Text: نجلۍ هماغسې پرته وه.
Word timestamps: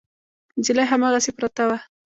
نجلۍ 0.57 0.85
هماغسې 0.91 1.31
پرته 1.37 1.63
وه. 1.67 1.77